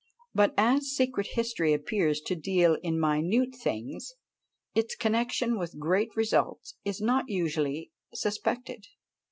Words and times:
But 0.33 0.55
as 0.57 0.87
secret 0.87 1.27
history 1.33 1.73
appears 1.73 2.21
to 2.21 2.35
deal 2.35 2.73
in 2.81 2.99
minute 2.99 3.53
things, 3.53 4.15
its 4.73 4.95
connexion 4.95 5.59
with 5.59 5.77
great 5.77 6.09
results 6.15 6.73
is 6.83 7.01
not 7.01 7.25
usually 7.29 7.91
suspected. 8.11 8.87